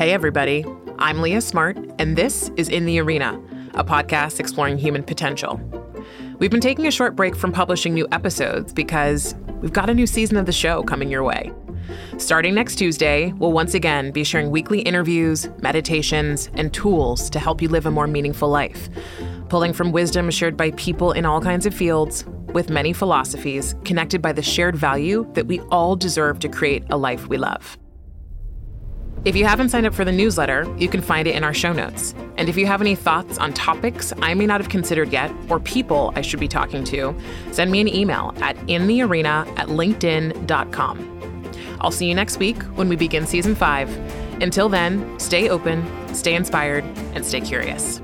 [0.00, 0.64] Hey, everybody.
[0.98, 3.38] I'm Leah Smart, and this is In the Arena,
[3.74, 5.60] a podcast exploring human potential.
[6.38, 10.06] We've been taking a short break from publishing new episodes because we've got a new
[10.06, 11.52] season of the show coming your way.
[12.16, 17.60] Starting next Tuesday, we'll once again be sharing weekly interviews, meditations, and tools to help
[17.60, 18.88] you live a more meaningful life,
[19.50, 22.24] pulling from wisdom shared by people in all kinds of fields
[22.54, 26.96] with many philosophies connected by the shared value that we all deserve to create a
[26.96, 27.76] life we love.
[29.22, 31.74] If you haven't signed up for the newsletter, you can find it in our show
[31.74, 32.14] notes.
[32.38, 35.60] And if you have any thoughts on topics I may not have considered yet or
[35.60, 37.14] people I should be talking to,
[37.52, 41.50] send me an email at inthearena at linkedin.com.
[41.82, 43.90] I'll see you next week when we begin season five.
[44.40, 48.00] Until then, stay open, stay inspired, and stay curious.